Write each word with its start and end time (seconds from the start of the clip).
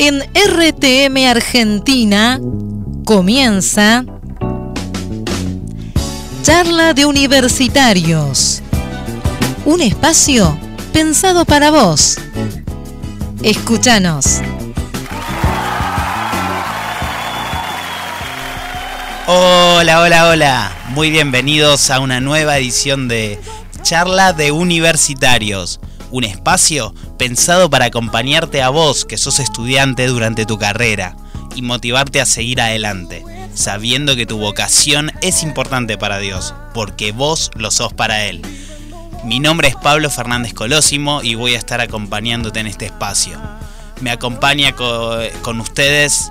En 0.00 0.22
RTM 0.22 1.26
Argentina 1.28 2.40
comienza 3.04 4.04
Charla 6.42 6.94
de 6.94 7.04
Universitarios. 7.04 8.62
Un 9.64 9.80
espacio 9.80 10.56
pensado 10.92 11.44
para 11.44 11.72
vos. 11.72 12.16
Escúchanos. 13.42 14.40
Hola, 19.26 20.00
hola, 20.02 20.28
hola. 20.28 20.76
Muy 20.90 21.10
bienvenidos 21.10 21.90
a 21.90 21.98
una 21.98 22.20
nueva 22.20 22.56
edición 22.56 23.08
de 23.08 23.40
Charla 23.82 24.32
de 24.32 24.52
Universitarios. 24.52 25.80
Un 26.12 26.22
espacio 26.22 26.94
pensado 27.18 27.68
para 27.68 27.86
acompañarte 27.86 28.62
a 28.62 28.68
vos 28.68 29.04
que 29.04 29.18
sos 29.18 29.40
estudiante 29.40 30.06
durante 30.06 30.46
tu 30.46 30.56
carrera 30.56 31.16
y 31.54 31.62
motivarte 31.62 32.20
a 32.20 32.26
seguir 32.26 32.60
adelante, 32.60 33.24
sabiendo 33.54 34.14
que 34.14 34.26
tu 34.26 34.38
vocación 34.38 35.10
es 35.20 35.42
importante 35.42 35.98
para 35.98 36.18
Dios, 36.18 36.54
porque 36.72 37.12
vos 37.12 37.50
lo 37.56 37.70
sos 37.70 37.92
para 37.92 38.24
Él. 38.26 38.42
Mi 39.24 39.40
nombre 39.40 39.68
es 39.68 39.76
Pablo 39.76 40.10
Fernández 40.10 40.54
Colosimo 40.54 41.22
y 41.22 41.34
voy 41.34 41.54
a 41.54 41.58
estar 41.58 41.80
acompañándote 41.80 42.60
en 42.60 42.68
este 42.68 42.86
espacio. 42.86 43.38
Me 44.00 44.12
acompaña 44.12 44.74
con, 44.76 45.60
ustedes 45.60 46.30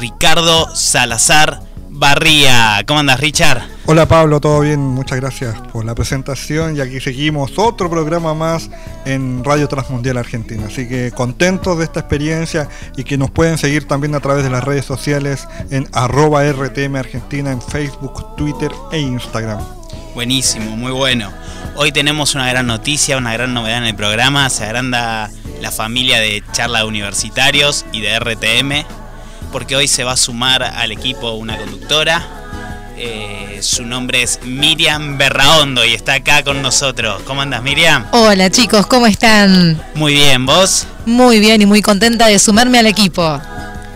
Ricardo 0.00 0.74
Salazar 0.74 1.60
Barría. 1.96 2.82
¿Cómo 2.88 2.98
andas, 2.98 3.20
Richard? 3.20 3.62
Hola 3.86 4.08
Pablo, 4.08 4.40
todo 4.40 4.60
bien, 4.60 4.80
muchas 4.80 5.20
gracias 5.20 5.54
por 5.72 5.84
la 5.84 5.94
presentación 5.94 6.76
y 6.76 6.80
aquí 6.80 6.98
seguimos 6.98 7.52
otro 7.56 7.88
programa 7.88 8.34
más 8.34 8.68
en 9.04 9.44
Radio 9.44 9.68
Transmundial 9.68 10.16
Argentina. 10.16 10.64
Así 10.66 10.88
que 10.88 11.12
contentos 11.12 11.78
de 11.78 11.84
esta 11.84 12.00
experiencia 12.00 12.68
y 12.96 13.04
que 13.04 13.16
nos 13.16 13.30
pueden 13.30 13.58
seguir 13.58 13.86
también 13.86 14.16
a 14.16 14.20
través 14.20 14.42
de 14.42 14.50
las 14.50 14.64
redes 14.64 14.84
sociales 14.84 15.46
en 15.70 15.88
arroba 15.92 16.42
RTM 16.42 16.96
Argentina 16.96 17.52
en 17.52 17.62
Facebook, 17.62 18.34
Twitter 18.36 18.72
e 18.90 18.98
Instagram. 18.98 19.60
Buenísimo, 20.14 20.76
muy 20.76 20.90
bueno. 20.90 21.30
Hoy 21.76 21.92
tenemos 21.92 22.34
una 22.34 22.48
gran 22.48 22.66
noticia, 22.66 23.16
una 23.16 23.34
gran 23.34 23.54
novedad 23.54 23.78
en 23.78 23.84
el 23.84 23.94
programa. 23.94 24.50
Se 24.50 24.64
agranda 24.64 25.30
la 25.60 25.70
familia 25.70 26.18
de 26.18 26.42
charla 26.50 26.86
universitarios 26.86 27.86
y 27.92 28.00
de 28.00 28.18
RTM 28.18 29.03
porque 29.54 29.76
hoy 29.76 29.86
se 29.86 30.02
va 30.02 30.10
a 30.10 30.16
sumar 30.16 30.64
al 30.64 30.90
equipo 30.90 31.30
una 31.34 31.56
conductora. 31.56 32.26
Eh, 32.96 33.60
su 33.62 33.84
nombre 33.86 34.20
es 34.24 34.40
Miriam 34.42 35.16
Berraondo 35.16 35.84
y 35.84 35.94
está 35.94 36.14
acá 36.14 36.42
con 36.42 36.60
nosotros. 36.60 37.22
¿Cómo 37.24 37.40
andas, 37.40 37.62
Miriam? 37.62 38.04
Hola, 38.10 38.50
chicos, 38.50 38.84
¿cómo 38.88 39.06
están? 39.06 39.80
Muy 39.94 40.14
bien, 40.14 40.44
¿vos? 40.44 40.88
Muy 41.06 41.38
bien 41.38 41.62
y 41.62 41.66
muy 41.66 41.82
contenta 41.82 42.26
de 42.26 42.40
sumarme 42.40 42.80
al 42.80 42.88
equipo. 42.88 43.40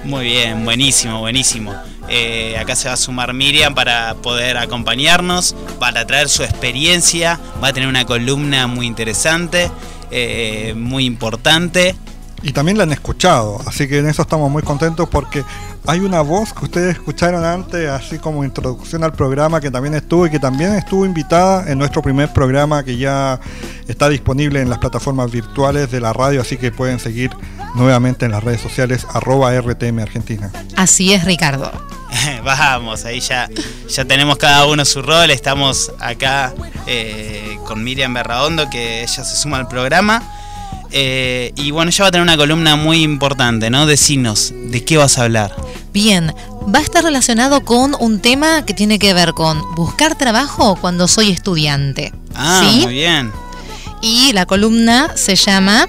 Muy 0.04 0.26
bien, 0.26 0.64
buenísimo, 0.64 1.18
buenísimo. 1.18 1.74
Eh, 2.08 2.56
acá 2.56 2.76
se 2.76 2.86
va 2.86 2.94
a 2.94 2.96
sumar 2.96 3.32
Miriam 3.32 3.74
para 3.74 4.14
poder 4.14 4.58
acompañarnos, 4.58 5.56
para 5.80 6.06
traer 6.06 6.28
su 6.28 6.44
experiencia, 6.44 7.40
va 7.60 7.68
a 7.68 7.72
tener 7.72 7.88
una 7.88 8.04
columna 8.04 8.68
muy 8.68 8.86
interesante, 8.86 9.72
eh, 10.12 10.74
muy 10.76 11.04
importante 11.04 11.96
y 12.42 12.52
también 12.52 12.78
la 12.78 12.84
han 12.84 12.92
escuchado, 12.92 13.60
así 13.66 13.88
que 13.88 13.98
en 13.98 14.08
eso 14.08 14.22
estamos 14.22 14.50
muy 14.50 14.62
contentos 14.62 15.08
porque 15.08 15.44
hay 15.86 16.00
una 16.00 16.20
voz 16.20 16.52
que 16.52 16.66
ustedes 16.66 16.96
escucharon 16.96 17.44
antes, 17.44 17.88
así 17.88 18.18
como 18.18 18.44
introducción 18.44 19.02
al 19.04 19.12
programa, 19.12 19.60
que 19.60 19.70
también 19.70 19.94
estuvo 19.94 20.26
y 20.26 20.30
que 20.30 20.38
también 20.38 20.74
estuvo 20.74 21.04
invitada 21.04 21.70
en 21.70 21.78
nuestro 21.78 22.02
primer 22.02 22.32
programa 22.32 22.84
que 22.84 22.96
ya 22.96 23.40
está 23.88 24.08
disponible 24.08 24.60
en 24.60 24.68
las 24.68 24.78
plataformas 24.78 25.30
virtuales 25.30 25.90
de 25.90 26.00
la 26.00 26.12
radio, 26.12 26.42
así 26.42 26.56
que 26.56 26.70
pueden 26.70 27.00
seguir 27.00 27.30
nuevamente 27.74 28.26
en 28.26 28.32
las 28.32 28.44
redes 28.44 28.60
sociales 28.60 29.06
arroba 29.12 29.58
RTM 29.58 30.00
Argentina. 30.00 30.50
Así 30.76 31.12
es, 31.12 31.24
Ricardo. 31.24 31.72
Vamos, 32.44 33.04
ahí 33.04 33.20
ya, 33.20 33.48
ya 33.88 34.04
tenemos 34.04 34.36
cada 34.36 34.66
uno 34.66 34.84
su 34.84 35.02
rol, 35.02 35.30
estamos 35.30 35.92
acá 35.98 36.54
eh, 36.86 37.58
con 37.66 37.82
Miriam 37.82 38.14
Berraondo, 38.14 38.68
que 38.70 39.02
ella 39.02 39.24
se 39.24 39.36
suma 39.36 39.58
al 39.58 39.68
programa. 39.68 40.22
Eh, 40.90 41.52
y 41.56 41.70
bueno, 41.70 41.90
ella 41.90 42.04
va 42.04 42.08
a 42.08 42.10
tener 42.10 42.22
una 42.22 42.36
columna 42.36 42.76
muy 42.76 43.02
importante, 43.02 43.70
¿no? 43.70 43.86
Decinos, 43.86 44.52
¿de 44.54 44.84
qué 44.84 44.96
vas 44.96 45.18
a 45.18 45.24
hablar? 45.24 45.54
Bien, 45.92 46.34
va 46.74 46.78
a 46.78 46.82
estar 46.82 47.04
relacionado 47.04 47.62
con 47.64 47.94
un 47.98 48.20
tema 48.20 48.64
que 48.64 48.74
tiene 48.74 48.98
que 48.98 49.14
ver 49.14 49.34
con 49.34 49.62
buscar 49.74 50.16
trabajo 50.16 50.76
cuando 50.76 51.08
soy 51.08 51.30
estudiante. 51.30 52.12
Ah, 52.34 52.62
muy 52.82 52.94
bien. 52.94 53.32
Y 54.00 54.32
la 54.32 54.46
columna 54.46 55.12
se 55.16 55.36
llama 55.36 55.88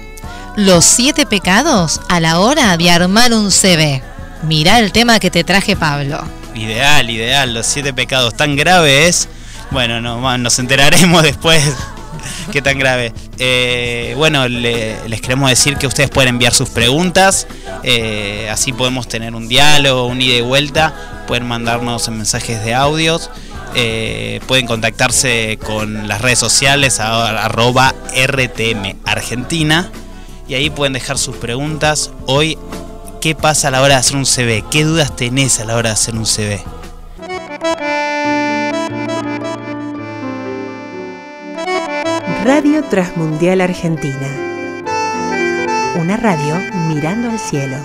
Los 0.56 0.84
siete 0.84 1.26
pecados 1.26 2.00
a 2.08 2.20
la 2.20 2.40
hora 2.40 2.76
de 2.76 2.90
armar 2.90 3.32
un 3.32 3.50
CV. 3.50 4.02
Mirá 4.42 4.80
el 4.80 4.92
tema 4.92 5.20
que 5.20 5.30
te 5.30 5.44
traje, 5.44 5.76
Pablo. 5.76 6.22
Ideal, 6.54 7.08
ideal. 7.08 7.54
Los 7.54 7.66
siete 7.66 7.94
pecados 7.94 8.34
tan 8.34 8.56
graves. 8.56 9.28
Bueno, 9.70 10.00
no, 10.00 10.38
nos 10.38 10.58
enteraremos 10.58 11.22
después 11.22 11.62
qué 12.52 12.62
tan 12.62 12.78
grave. 12.78 13.12
Eh, 13.38 14.14
bueno, 14.16 14.48
les 14.48 15.20
queremos 15.20 15.50
decir 15.50 15.76
que 15.76 15.86
ustedes 15.86 16.10
pueden 16.10 16.30
enviar 16.30 16.54
sus 16.54 16.68
preguntas, 16.70 17.46
eh, 17.82 18.48
así 18.50 18.72
podemos 18.72 19.08
tener 19.08 19.34
un 19.34 19.48
diálogo, 19.48 20.06
un 20.06 20.20
ida 20.20 20.36
y 20.36 20.40
vuelta, 20.40 21.24
pueden 21.26 21.46
mandarnos 21.46 22.08
mensajes 22.08 22.64
de 22.64 22.74
audios. 22.74 23.30
Eh, 23.76 24.40
pueden 24.48 24.66
contactarse 24.66 25.56
con 25.64 26.08
las 26.08 26.20
redes 26.20 26.40
sociales 26.40 26.98
arroba 26.98 27.94
RTM 28.16 28.96
Argentina 29.04 29.92
y 30.48 30.54
ahí 30.54 30.70
pueden 30.70 30.92
dejar 30.92 31.18
sus 31.18 31.36
preguntas. 31.36 32.10
Hoy, 32.26 32.58
¿qué 33.20 33.36
pasa 33.36 33.68
a 33.68 33.70
la 33.70 33.80
hora 33.80 33.94
de 33.94 34.00
hacer 34.00 34.16
un 34.16 34.26
CV? 34.26 34.64
¿Qué 34.72 34.82
dudas 34.82 35.14
tenés 35.14 35.60
a 35.60 35.64
la 35.64 35.76
hora 35.76 35.90
de 35.90 35.94
hacer 35.94 36.16
un 36.16 36.26
CV? 36.26 36.60
Radio 42.44 42.82
Transmundial 42.82 43.60
Argentina. 43.60 44.26
Una 46.00 46.16
radio 46.16 46.56
mirando 46.88 47.28
al 47.28 47.38
cielo. 47.38 47.76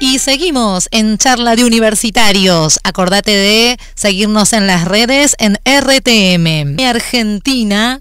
Y 0.00 0.18
seguimos 0.18 0.88
en 0.90 1.16
charla 1.16 1.54
de 1.54 1.64
universitarios. 1.64 2.80
Acordate 2.82 3.30
de 3.30 3.78
seguirnos 3.94 4.52
en 4.52 4.66
las 4.66 4.84
redes 4.86 5.36
en 5.38 5.58
RTM 5.64 6.82
Argentina. 6.84 8.00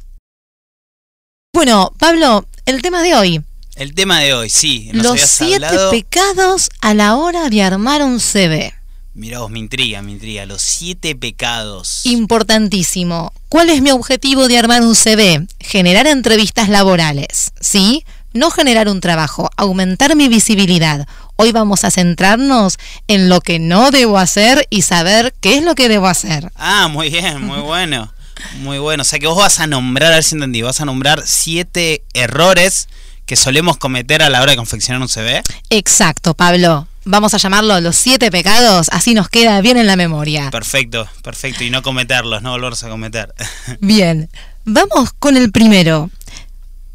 Bueno, 1.54 1.94
Pablo, 2.00 2.48
el 2.66 2.82
tema 2.82 3.04
de 3.04 3.14
hoy. 3.14 3.44
El 3.76 3.94
tema 3.94 4.20
de 4.20 4.34
hoy, 4.34 4.50
sí. 4.50 4.90
Los 4.94 5.22
siete 5.22 5.78
pecados 5.92 6.72
a 6.82 6.96
la 6.96 7.16
hora 7.16 7.50
de 7.50 7.62
armar 7.62 8.02
un 8.02 8.20
CV. 8.20 8.77
Mirá 9.18 9.40
vos, 9.40 9.50
me 9.50 9.58
intriga, 9.58 10.04
me 10.04 10.12
intriga. 10.12 10.46
Los 10.46 10.62
siete 10.62 11.16
pecados. 11.16 12.06
Importantísimo. 12.06 13.34
¿Cuál 13.50 13.72
es 13.72 13.82
mi 13.82 13.90
objetivo 13.90 14.48
de 14.48 14.60
armar 14.60 14.84
un 14.84 14.94
CV? 14.94 15.48
Generar 15.60 16.06
entrevistas 16.06 16.70
laborales, 16.70 17.52
¿sí? 17.60 18.06
No 18.34 18.52
generar 18.52 18.88
un 18.88 19.02
trabajo, 19.02 19.50
aumentar 19.58 20.16
mi 20.16 20.28
visibilidad. 20.28 21.08
Hoy 21.36 21.52
vamos 21.52 21.84
a 21.84 21.90
centrarnos 21.90 22.78
en 23.08 23.28
lo 23.28 23.42
que 23.42 23.58
no 23.58 23.90
debo 23.90 24.20
hacer 24.20 24.68
y 24.70 24.84
saber 24.84 25.34
qué 25.42 25.58
es 25.58 25.64
lo 25.64 25.74
que 25.74 25.90
debo 25.90 26.06
hacer. 26.06 26.52
Ah, 26.56 26.88
muy 26.88 27.10
bien, 27.10 27.42
muy 27.42 27.60
bueno. 27.62 28.14
Muy 28.60 28.78
bueno. 28.78 29.02
O 29.02 29.04
sea 29.04 29.18
que 29.18 29.26
vos 29.26 29.38
vas 29.38 29.60
a 29.60 29.66
nombrar, 29.66 30.12
a 30.12 30.16
ver 30.18 30.24
si 30.24 30.36
entendí, 30.36 30.62
vas 30.62 30.80
a 30.80 30.86
nombrar 30.86 31.24
siete 31.26 32.04
errores 32.14 32.88
que 33.26 33.36
solemos 33.36 33.78
cometer 33.78 34.22
a 34.22 34.30
la 34.30 34.44
hora 34.44 34.52
de 34.52 34.58
confeccionar 34.58 35.02
un 35.02 35.10
CV. 35.10 35.42
Exacto, 35.72 36.36
Pablo 36.36 36.88
vamos 37.08 37.34
a 37.34 37.38
llamarlo 37.38 37.80
los 37.80 37.96
siete 37.96 38.30
pecados, 38.30 38.90
así 38.92 39.14
nos 39.14 39.30
queda 39.30 39.60
bien 39.62 39.78
en 39.78 39.88
la 39.88 39.96
memoria. 39.96 40.52
Perfecto, 40.52 41.08
perfecto, 41.24 41.64
y 41.64 41.70
no 41.70 41.82
cometerlos, 41.82 42.42
no 42.42 42.52
volverse 42.52 42.86
a 42.86 42.90
cometer. 42.90 43.34
Bien, 43.80 44.30
vamos 44.66 45.12
con 45.18 45.38
el 45.38 45.52
primero. 45.52 46.12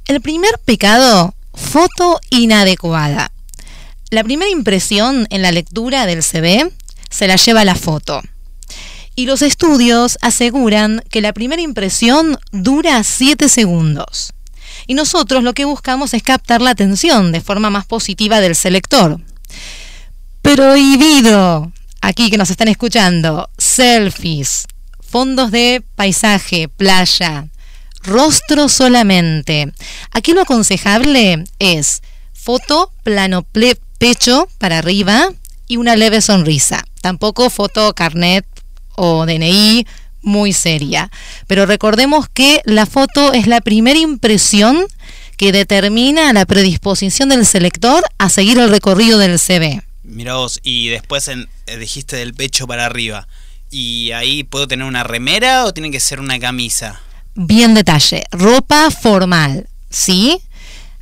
El 0.06 0.20
primer 0.20 0.58
pecado, 0.64 1.34
foto 1.54 2.20
inadecuada. 2.30 3.32
La 4.10 4.22
primera 4.22 4.50
impresión 4.50 5.26
en 5.30 5.42
la 5.42 5.52
lectura 5.52 6.06
del 6.06 6.22
CV 6.22 6.70
se 7.08 7.26
la 7.26 7.36
lleva 7.36 7.64
la 7.64 7.74
foto. 7.74 8.20
Y 9.14 9.26
los 9.26 9.42
estudios 9.42 10.18
aseguran 10.20 11.02
que 11.10 11.20
la 11.20 11.32
primera 11.32 11.62
impresión 11.62 12.38
dura 12.50 13.02
7 13.02 13.48
segundos. 13.48 14.34
Y 14.86 14.94
nosotros 14.94 15.42
lo 15.42 15.52
que 15.54 15.64
buscamos 15.64 16.12
es 16.14 16.22
captar 16.22 16.60
la 16.60 16.70
atención 16.70 17.32
de 17.32 17.40
forma 17.40 17.70
más 17.70 17.86
positiva 17.86 18.40
del 18.40 18.54
selector 18.54 19.20
prohibido, 20.42 21.72
aquí 22.00 22.30
que 22.30 22.36
nos 22.36 22.50
están 22.50 22.68
escuchando, 22.68 23.48
selfies, 23.56 24.66
fondos 25.00 25.50
de 25.50 25.82
paisaje, 25.94 26.68
playa, 26.68 27.46
rostro 28.02 28.68
solamente. 28.68 29.72
Aquí 30.10 30.32
lo 30.32 30.42
aconsejable 30.42 31.44
es 31.58 32.02
foto, 32.32 32.92
plano 33.02 33.46
pecho 33.98 34.48
para 34.58 34.78
arriba 34.78 35.30
y 35.68 35.76
una 35.76 35.96
leve 35.96 36.20
sonrisa. 36.20 36.84
Tampoco 37.00 37.48
foto 37.50 37.94
carnet 37.94 38.44
o 38.96 39.24
DNI 39.24 39.86
muy 40.22 40.52
seria. 40.52 41.10
Pero 41.46 41.66
recordemos 41.66 42.28
que 42.28 42.60
la 42.64 42.86
foto 42.86 43.32
es 43.32 43.46
la 43.46 43.60
primera 43.60 43.98
impresión 43.98 44.86
que 45.36 45.52
determina 45.52 46.32
la 46.32 46.46
predisposición 46.46 47.28
del 47.28 47.46
selector 47.46 48.04
a 48.18 48.28
seguir 48.28 48.58
el 48.58 48.70
recorrido 48.70 49.18
del 49.18 49.38
CV. 49.38 49.82
Mira 50.04 50.34
vos, 50.34 50.58
y 50.62 50.88
después 50.88 51.28
en, 51.28 51.48
eh, 51.66 51.76
dijiste 51.76 52.16
del 52.16 52.34
pecho 52.34 52.66
para 52.66 52.86
arriba. 52.86 53.28
¿Y 53.70 54.10
ahí 54.12 54.42
puedo 54.42 54.66
tener 54.66 54.86
una 54.86 55.04
remera 55.04 55.64
o 55.64 55.72
tiene 55.72 55.90
que 55.90 56.00
ser 56.00 56.20
una 56.20 56.38
camisa? 56.38 57.00
Bien 57.34 57.72
detalle, 57.72 58.24
ropa 58.30 58.90
formal, 58.90 59.68
¿sí? 59.88 60.42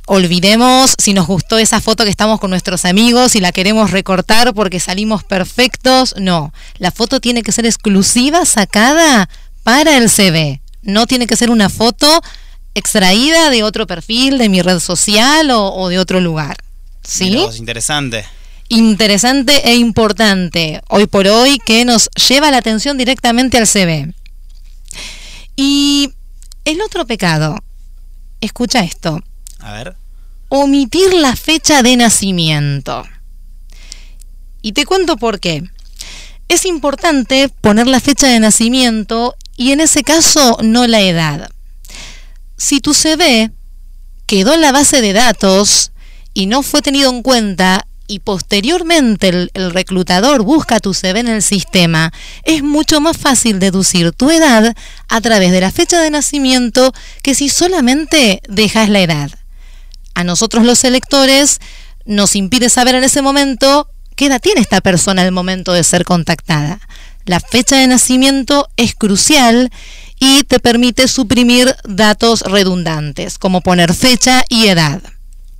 Olvidemos 0.05 0.95
si 0.97 1.13
nos 1.13 1.27
gustó 1.27 1.57
esa 1.57 1.81
foto 1.81 2.03
que 2.03 2.09
estamos 2.09 2.39
con 2.39 2.49
nuestros 2.49 2.85
amigos 2.85 3.35
y 3.35 3.39
la 3.39 3.51
queremos 3.51 3.91
recortar 3.91 4.53
porque 4.53 4.79
salimos 4.79 5.23
perfectos. 5.23 6.15
No, 6.17 6.53
la 6.77 6.91
foto 6.91 7.19
tiene 7.19 7.43
que 7.43 7.51
ser 7.51 7.65
exclusiva, 7.65 8.45
sacada 8.45 9.29
para 9.63 9.97
el 9.97 10.09
CV. 10.09 10.61
No 10.81 11.07
tiene 11.07 11.27
que 11.27 11.35
ser 11.35 11.49
una 11.49 11.69
foto 11.69 12.21
extraída 12.73 13.49
de 13.49 13.63
otro 13.63 13.87
perfil, 13.87 14.37
de 14.37 14.49
mi 14.49 14.61
red 14.61 14.79
social 14.79 15.49
o, 15.51 15.89
de 15.89 15.99
otro 15.99 16.19
lugar. 16.21 16.57
¿Sí? 17.03 17.45
Es 17.49 17.57
interesante 17.57 18.25
interesante 18.77 19.69
e 19.69 19.75
importante 19.75 20.81
hoy 20.87 21.05
por 21.07 21.27
hoy 21.27 21.59
que 21.59 21.83
nos 21.85 22.09
lleva 22.27 22.51
la 22.51 22.57
atención 22.57 22.97
directamente 22.97 23.57
al 23.57 23.67
CV. 23.67 24.13
Y 25.55 26.13
el 26.63 26.81
otro 26.81 27.05
pecado, 27.05 27.57
escucha 28.39 28.79
esto. 28.81 29.21
A 29.59 29.73
ver. 29.73 29.95
Omitir 30.49 31.13
la 31.13 31.35
fecha 31.35 31.83
de 31.83 31.95
nacimiento. 31.97 33.03
Y 34.61 34.73
te 34.73 34.85
cuento 34.85 35.17
por 35.17 35.39
qué. 35.39 35.63
Es 36.47 36.65
importante 36.65 37.49
poner 37.49 37.87
la 37.87 37.99
fecha 37.99 38.27
de 38.27 38.39
nacimiento 38.39 39.35
y 39.57 39.71
en 39.71 39.81
ese 39.81 40.03
caso 40.03 40.57
no 40.61 40.87
la 40.87 41.01
edad. 41.01 41.49
Si 42.57 42.79
tu 42.79 42.93
CV 42.93 43.51
quedó 44.27 44.53
en 44.53 44.61
la 44.61 44.71
base 44.71 45.01
de 45.01 45.13
datos 45.13 45.91
y 46.33 46.45
no 46.45 46.63
fue 46.63 46.81
tenido 46.81 47.09
en 47.09 47.21
cuenta 47.21 47.85
y 48.11 48.19
posteriormente 48.19 49.29
el, 49.29 49.71
reclutador 49.71 50.43
busca 50.43 50.81
tu 50.81 50.93
CV 50.93 51.21
en 51.21 51.29
el 51.29 51.41
sistema, 51.41 52.11
es 52.43 52.61
mucho 52.61 52.99
más 52.99 53.17
fácil 53.17 53.59
deducir 53.59 54.11
tu 54.11 54.29
edad 54.29 54.75
a 55.07 55.21
través 55.21 55.51
de 55.51 55.61
la 55.61 55.71
fecha 55.71 56.01
de 56.01 56.09
nacimiento 56.09 56.93
que 57.23 57.35
si 57.35 57.47
solamente 57.47 58.41
dejas 58.49 58.89
la 58.89 58.99
edad. 58.99 59.31
A 60.13 60.25
nosotros 60.25 60.65
los 60.65 60.83
electores 60.83 61.59
nos 62.05 62.35
impide 62.35 62.67
saber 62.67 62.95
en 62.95 63.05
ese 63.05 63.21
momento 63.21 63.87
qué 64.17 64.25
edad 64.25 64.41
tiene 64.41 64.59
esta 64.59 64.81
persona 64.81 65.21
al 65.21 65.31
momento 65.31 65.71
de 65.71 65.85
ser 65.85 66.03
contactada. 66.03 66.81
La 67.23 67.39
fecha 67.39 67.77
de 67.77 67.87
nacimiento 67.87 68.67
es 68.75 68.93
crucial 68.93 69.71
y 70.19 70.43
te 70.43 70.59
permite 70.59 71.07
suprimir 71.07 71.77
datos 71.85 72.41
redundantes, 72.41 73.37
como 73.37 73.61
poner 73.61 73.93
fecha 73.93 74.43
y 74.49 74.67
edad. 74.67 75.01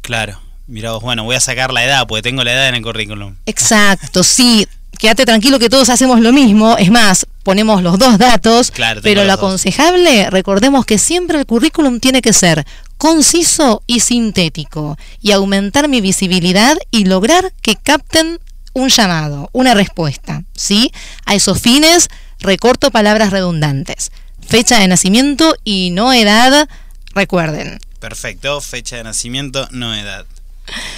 Claro. 0.01 0.50
Mira 0.71 0.91
vos, 0.91 1.03
bueno, 1.03 1.25
voy 1.25 1.35
a 1.35 1.41
sacar 1.41 1.73
la 1.73 1.83
edad, 1.83 2.07
porque 2.07 2.21
tengo 2.21 2.45
la 2.45 2.53
edad 2.53 2.69
en 2.69 2.75
el 2.75 2.81
currículum. 2.81 3.35
Exacto, 3.45 4.23
sí. 4.23 4.65
Quédate 4.97 5.25
tranquilo 5.25 5.59
que 5.59 5.69
todos 5.69 5.89
hacemos 5.89 6.21
lo 6.21 6.31
mismo. 6.31 6.77
Es 6.77 6.89
más, 6.89 7.27
ponemos 7.44 7.83
los 7.83 8.00
dos 8.00 8.18
datos. 8.18 8.71
Claro, 8.71 9.01
pero 9.03 9.25
lo 9.25 9.33
aconsejable, 9.33 10.29
recordemos 10.29 10.85
que 10.85 10.97
siempre 10.97 11.39
el 11.39 11.45
currículum 11.45 12.00
tiene 12.00 12.21
que 12.21 12.31
ser 12.31 12.65
conciso 12.97 13.83
y 13.85 14.00
sintético 14.00 14.97
y 15.21 15.33
aumentar 15.33 15.89
mi 15.89 16.00
visibilidad 16.00 16.77
y 16.89 17.03
lograr 17.03 17.51
que 17.62 17.75
capten 17.75 18.39
un 18.71 18.88
llamado, 18.88 19.50
una 19.51 19.74
respuesta. 19.74 20.44
¿sí? 20.53 20.94
A 21.25 21.35
esos 21.35 21.59
fines, 21.59 22.07
recorto 22.39 22.91
palabras 22.91 23.31
redundantes. 23.31 24.13
Fecha 24.47 24.79
de 24.79 24.88
nacimiento 24.88 25.53
y 25.65 25.89
no 25.91 26.13
edad, 26.13 26.69
recuerden. 27.13 27.81
Perfecto, 28.00 28.62
fecha 28.62 28.95
de 28.95 29.03
nacimiento, 29.03 29.67
no 29.71 29.94
edad. 29.94 30.25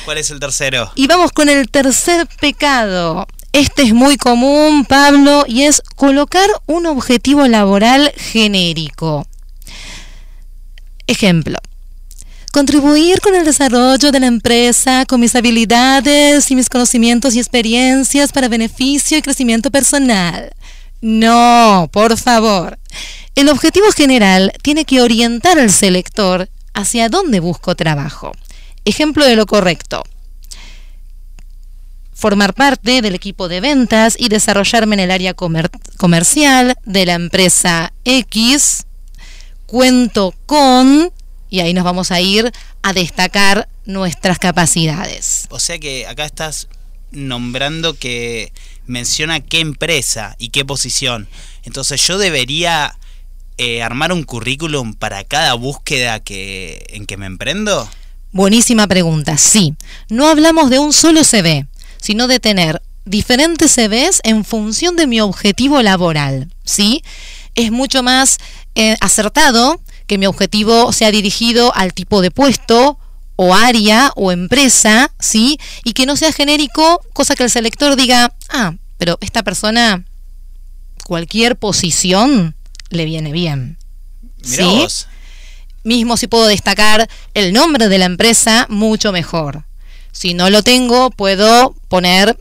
¿Cuál 0.06 0.18
es 0.18 0.30
el 0.31 0.40
tercero? 0.40 0.92
Y 0.96 1.08
vamos 1.08 1.31
con 1.31 1.50
el 1.50 1.70
tercer 1.70 2.28
pecado. 2.40 3.28
Este 3.52 3.84
es 3.84 3.94
muy 3.94 4.18
común, 4.18 4.86
Pablo, 4.86 5.46
y 5.48 5.64
es 5.64 5.81
colocar 5.96 6.50
un 6.66 6.86
objetivo 6.88 7.48
laboral 7.48 8.12
genérico. 8.18 9.28
Ejemplo. 11.08 11.60
Contribuir 12.52 13.20
con 13.20 13.36
el 13.36 13.46
desarrollo 13.46 14.12
de 14.12 14.20
la 14.20 14.28
empresa 14.28 15.06
con 15.08 15.20
mis 15.20 15.36
habilidades 15.36 16.52
y 16.52 16.56
mis 16.56 16.69
conocimientos 16.69 17.36
y 17.36 17.40
experiencias 17.40 18.31
para 18.31 18.48
beneficio 18.48 19.18
y 19.18 19.22
crecimiento 19.22 19.72
personal. 19.72 20.52
No, 21.02 21.90
por 21.92 22.18
favor. 22.18 22.80
El 23.36 23.50
objetivo 23.50 23.92
general 23.92 24.54
tiene 24.62 24.86
que 24.86 25.02
orientar 25.02 25.58
al 25.58 25.72
selector 25.72 26.48
hacia 26.74 27.10
dónde 27.10 27.40
busco 27.40 27.76
trabajo. 27.76 28.31
Ejemplo 28.85 29.25
de 29.25 29.35
lo 29.35 29.45
correcto. 29.45 30.03
Formar 32.13 32.53
parte 32.53 33.01
del 33.01 33.15
equipo 33.15 33.47
de 33.47 33.59
ventas 33.59 34.15
y 34.18 34.30
desarrollarme 34.30 34.95
en 34.95 35.01
el 35.01 35.12
área 35.12 35.33
comercial 35.33 36.75
de 36.85 37.06
la 37.06 37.13
empresa 37.13 37.94
X. 38.06 38.85
Cuento 39.65 40.33
con, 40.45 41.12
y 41.50 41.59
ahí 41.62 41.74
nos 41.74 41.83
vamos 41.83 42.12
a 42.12 42.21
ir 42.21 42.51
a 42.81 42.94
destacar 42.94 43.68
nuestras 43.85 44.39
capacidades. 44.39 45.47
O 45.50 45.59
sea 45.59 45.80
que 45.80 46.06
acá 46.07 46.25
estás 46.25 46.68
nombrando 47.12 47.97
que 47.97 48.51
menciona 48.85 49.39
qué 49.39 49.59
empresa 49.59 50.35
y 50.39 50.50
qué 50.50 50.65
posición. 50.65 51.27
Entonces 51.63 52.06
yo 52.06 52.18
debería 52.18 52.97
eh, 53.57 53.81
armar 53.81 54.12
un 54.12 54.24
currículum 54.24 54.94
para 54.94 55.24
cada 55.24 55.53
búsqueda 55.53 56.19
que, 56.19 56.85
en 56.89 57.06
que 57.06 57.18
me 57.18 57.25
emprendo. 57.25 57.89
Buenísima 58.33 58.88
pregunta, 58.88 59.38
sí. 59.38 59.75
No 60.09 60.27
hablamos 60.27 60.71
de 60.71 60.80
un 60.80 60.91
solo 60.91 61.24
CV, 61.24 61.68
sino 62.01 62.27
de 62.27 62.39
tener 62.39 62.81
diferentes 63.06 63.75
CVs 63.75 64.21
en 64.24 64.44
función 64.44 64.95
de 64.95 65.06
mi 65.06 65.21
objetivo 65.21 65.83
laboral, 65.83 66.51
¿sí? 66.65 67.03
Es 67.53 67.71
mucho 67.71 68.01
más 68.01 68.39
eh, 68.74 68.95
acertado 69.01 69.80
que 70.07 70.18
mi 70.18 70.25
objetivo 70.25 70.91
sea 70.91 71.12
dirigido 71.12 71.75
al 71.75 71.94
tipo 71.94 72.21
de 72.21 72.31
puesto 72.31 72.97
o 73.35 73.53
área 73.53 74.12
o 74.15 74.31
empresa, 74.31 75.12
¿sí? 75.19 75.59
Y 75.83 75.94
que 75.94 76.07
no 76.07 76.15
sea 76.15 76.31
genérico, 76.31 77.01
cosa 77.13 77.35
que 77.35 77.44
el 77.44 77.51
selector 77.51 77.95
diga, 77.95 78.33
ah, 78.50 78.74
pero 78.97 79.19
esta 79.21 79.44
persona, 79.44 80.06
cualquier 81.06 81.56
posición 81.56 82.56
le 82.90 83.06
viene 83.06 83.31
bien. 83.31 83.78
¿Sí? 84.42 84.87
Mismo 85.83 86.18
si 86.18 86.28
puedo 86.28 86.47
destacar 86.47 87.09
el 87.33 87.54
nombre 87.54 87.90
de 87.90 87.97
la 87.97 88.06
empresa, 88.06 88.66
mucho 88.69 89.11
mejor. 89.11 89.63
Si 90.11 90.33
no 90.33 90.49
lo 90.49 90.63
tengo, 90.63 91.09
puedo 91.09 91.75
poner 91.87 92.37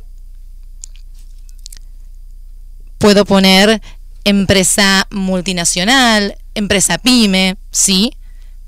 puedo 2.99 3.25
poner 3.25 3.82
empresa 4.25 5.08
multinacional, 5.11 6.37
empresa 6.54 6.99
pyme, 6.99 7.56
sí, 7.72 8.12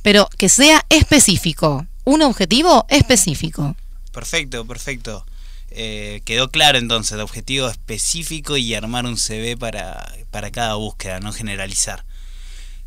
pero 0.03 0.29
que 0.39 0.49
sea 0.49 0.85
específico, 0.89 1.87
un 2.05 2.23
objetivo 2.23 2.85
específico. 2.89 3.77
Perfecto, 4.13 4.67
perfecto. 4.67 5.25
Eh, 5.71 6.23
quedó 6.25 6.51
claro 6.51 6.79
entonces 6.79 7.13
el 7.13 7.21
objetivo 7.21 7.69
específico 7.69 8.57
y 8.57 8.75
armar 8.75 9.07
un 9.07 9.17
CV 9.17 9.57
para, 9.57 10.13
para 10.31 10.51
cada 10.51 10.75
búsqueda, 10.75 11.21
no 11.21 11.33
generalizar. 11.33 12.05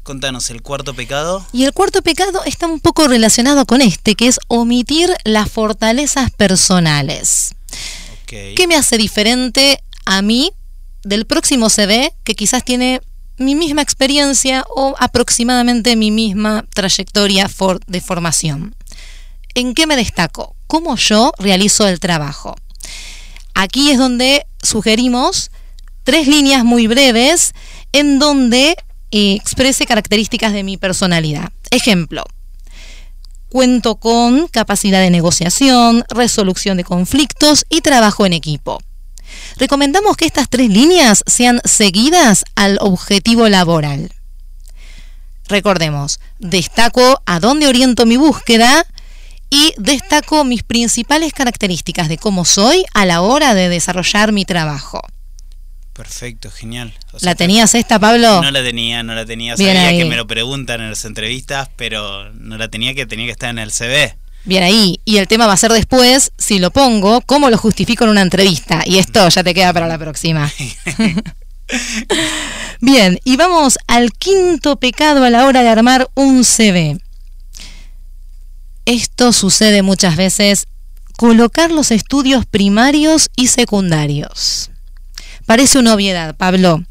Contanos 0.08 0.50
el 0.52 0.62
cuarto 0.62 0.94
pecado. 0.94 1.46
Y 1.52 1.66
el 1.66 1.74
cuarto 1.74 2.02
pecado 2.02 2.42
está 2.46 2.66
un 2.66 2.80
poco 2.80 3.10
relacionado 3.10 3.66
con 3.66 3.82
este, 3.82 4.16
que 4.16 4.28
es 4.28 4.40
omitir 4.48 5.14
las 5.26 5.52
fortalezas 5.52 6.32
personales. 6.32 7.56
¿Qué 8.26 8.68
me 8.70 8.78
hace 8.78 8.98
diferente 8.98 9.84
a 10.06 10.22
mí 10.22 10.54
del 11.04 11.26
próximo 11.26 11.70
CV 11.70 12.14
que 12.24 12.36
quizás 12.36 12.64
tiene 12.64 13.02
mi 13.36 13.54
misma 13.54 13.82
experiencia 13.82 14.64
o 14.70 14.96
aproximadamente 14.98 15.98
mi 15.98 16.10
misma 16.10 16.66
trayectoria 16.74 17.50
de 17.88 18.00
formación? 18.00 18.78
¿En 19.56 19.74
qué 19.74 19.88
me 19.88 19.98
destaco? 19.98 20.56
¿Cómo 20.68 20.96
yo 20.96 21.34
realizo 21.38 21.86
el 21.86 22.00
trabajo? 22.00 22.56
Aquí 23.54 23.92
es 23.92 23.98
donde 23.98 24.48
sugerimos 24.64 25.52
tres 26.06 26.28
líneas 26.28 26.64
muy 26.64 26.88
breves 26.88 27.52
en 27.92 28.20
donde 28.20 28.78
exprese 29.12 29.86
características 29.86 30.54
de 30.54 30.64
mi 30.64 30.78
personalidad. 30.78 31.52
Ejemplo, 31.72 32.24
cuento 33.50 33.96
con 33.96 34.48
capacidad 34.48 35.02
de 35.02 35.10
negociación, 35.10 36.04
resolución 36.10 36.78
de 36.78 36.84
conflictos 36.84 37.66
y 37.70 37.82
trabajo 37.82 38.26
en 38.26 38.34
equipo. 38.34 38.80
Recomendamos 39.58 40.18
que 40.18 40.26
estas 40.26 40.50
tres 40.50 40.70
líneas 40.70 41.24
sean 41.26 41.62
seguidas 41.66 42.46
al 42.56 42.78
objetivo 42.82 43.50
laboral. 43.50 44.12
Recordemos, 45.48 46.20
destaco 46.40 47.22
a 47.26 47.40
dónde 47.40 47.68
oriento 47.68 48.06
mi 48.06 48.18
búsqueda 48.18 48.86
y 49.50 49.74
destaco 49.78 50.44
mis 50.44 50.64
principales 50.64 51.32
características 51.34 52.10
de 52.10 52.18
cómo 52.18 52.44
soy 52.44 52.86
a 52.94 53.06
la 53.06 53.22
hora 53.22 53.54
de 53.54 53.70
desarrollar 53.70 54.34
mi 54.34 54.44
trabajo. 54.44 55.00
Perfecto, 55.98 56.52
genial. 56.52 56.94
O 57.12 57.20
sea, 57.20 57.32
¿La 57.32 57.36
tenías 57.36 57.74
esta, 57.74 57.98
Pablo? 57.98 58.44
No 58.44 58.52
la 58.52 58.64
tenía, 58.64 59.02
no 59.02 59.16
la 59.16 59.26
tenía. 59.26 59.56
Bien 59.56 59.76
Sabía 59.76 59.90
ahí. 59.90 59.98
que 59.98 60.06
me 60.06 60.16
lo 60.16 60.28
preguntan 60.28 60.80
en 60.82 60.92
las 60.92 61.04
entrevistas, 61.06 61.70
pero 61.76 62.32
no 62.34 62.56
la 62.56 62.68
tenía 62.68 62.94
que 62.94 63.08
tenía 63.08 63.26
que 63.26 63.32
estar 63.32 63.50
en 63.50 63.58
el 63.58 63.72
CV. 63.72 64.16
Bien 64.46 64.62
ahí. 64.62 65.00
Y 65.06 65.18
el 65.18 65.28
tema 65.28 65.48
va 65.48 65.54
a 65.54 65.58
ser 65.58 65.72
después, 65.72 66.32
si 66.38 66.60
lo 66.60 66.70
pongo, 66.70 67.22
cómo 67.22 67.50
lo 67.50 67.58
justifico 67.58 68.04
en 68.04 68.12
una 68.12 68.22
entrevista. 68.22 68.84
Y 68.86 69.00
esto 69.00 69.28
ya 69.28 69.44
te 69.44 69.56
queda 69.56 69.74
para 69.74 69.88
la 69.88 69.98
próxima. 69.98 70.54
Bien, 72.80 73.20
y 73.24 73.36
vamos 73.36 73.80
al 73.88 74.14
quinto 74.14 74.76
pecado 74.76 75.24
a 75.24 75.32
la 75.32 75.48
hora 75.48 75.64
de 75.64 75.70
armar 75.70 76.08
un 76.14 76.46
CV. 76.46 77.00
Esto 78.86 79.34
sucede 79.34 79.82
muchas 79.82 80.16
veces, 80.16 80.68
colocar 81.18 81.72
los 81.72 81.90
estudios 81.90 82.46
primarios 82.46 83.32
y 83.36 83.48
secundarios. 83.48 84.70
Parece 85.48 85.80
una 85.80 85.94
obviedad, 85.94 86.36
Pablo, 86.36 86.84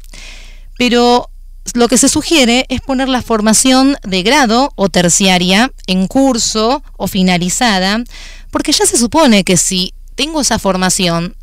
pero 0.79 1.29
lo 1.75 1.87
que 1.87 1.99
se 1.99 2.09
sugiere 2.09 2.65
es 2.69 2.81
poner 2.81 3.07
la 3.07 3.21
formación 3.21 3.97
de 4.03 4.23
grado 4.23 4.73
o 4.75 4.89
terciaria 4.89 5.71
en 5.85 6.07
curso 6.07 6.81
o 6.97 7.07
finalizada, 7.07 8.03
porque 8.49 8.71
ya 8.71 8.87
se 8.87 8.97
supone 8.97 9.43
que 9.43 9.57
si 9.57 9.93
tengo 10.15 10.41
esa 10.41 10.57
formación, 10.57 11.35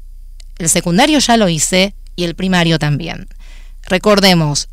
el 0.59 0.69
secundario 0.69 1.21
ya 1.21 1.37
lo 1.37 1.49
hice 1.49 1.95
y 2.17 2.25
el 2.25 2.35
primario 2.35 2.81
también. 2.81 3.29
Recordemos, 3.85 4.69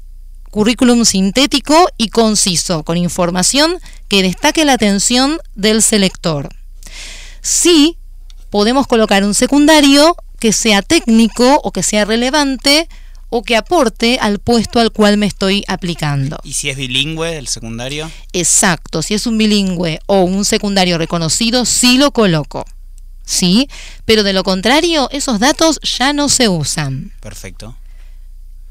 currículum 0.49 1.05
sintético 1.05 1.89
y 1.95 2.09
conciso, 2.09 2.81
con 2.81 2.97
información 2.97 3.77
que 4.07 4.23
destaque 4.23 4.65
la 4.65 4.73
atención 4.73 5.37
del 5.53 5.83
selector. 5.83 6.49
Sí, 7.41 7.99
podemos 8.49 8.87
colocar 8.87 9.23
un 9.23 9.35
secundario 9.35 10.15
que 10.41 10.51
sea 10.51 10.81
técnico 10.81 11.61
o 11.63 11.71
que 11.71 11.83
sea 11.83 12.03
relevante 12.03 12.89
o 13.29 13.43
que 13.43 13.55
aporte 13.55 14.17
al 14.19 14.39
puesto 14.39 14.79
al 14.79 14.91
cual 14.91 15.15
me 15.17 15.27
estoy 15.27 15.63
aplicando. 15.67 16.37
¿Y 16.43 16.53
si 16.53 16.69
es 16.69 16.75
bilingüe 16.75 17.37
el 17.37 17.47
secundario? 17.47 18.11
Exacto, 18.33 19.03
si 19.03 19.13
es 19.13 19.27
un 19.27 19.37
bilingüe 19.37 19.99
o 20.07 20.23
un 20.23 20.43
secundario 20.43 20.97
reconocido, 20.97 21.63
sí 21.63 21.97
lo 21.97 22.11
coloco. 22.11 22.65
¿Sí? 23.23 23.69
Pero 24.03 24.23
de 24.23 24.33
lo 24.33 24.43
contrario, 24.43 25.07
esos 25.11 25.39
datos 25.39 25.79
ya 25.97 26.11
no 26.11 26.27
se 26.27 26.49
usan. 26.49 27.13
Perfecto. 27.21 27.77